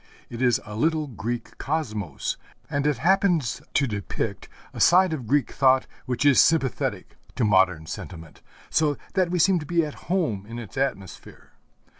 It 0.31 0.41
is 0.41 0.59
a 0.65 0.75
little 0.75 1.05
Greek 1.05 1.59
cosmos, 1.59 2.35
and 2.71 2.87
it 2.87 2.97
happens 2.97 3.61
to 3.75 3.85
depict 3.85 4.49
a 4.73 4.79
side 4.79 5.13
of 5.13 5.27
Greek 5.27 5.51
thought 5.51 5.85
which 6.07 6.25
is 6.25 6.41
sympathetic 6.41 7.17
to 7.35 7.43
modern 7.45 7.85
sentiment, 7.85 8.41
so 8.71 8.97
that 9.13 9.29
we 9.29 9.37
seem 9.37 9.59
to 9.59 9.65
be 9.67 9.85
at 9.85 10.07
home 10.09 10.47
in 10.47 10.57
its 10.57 10.75
atmosphere. 10.75 11.51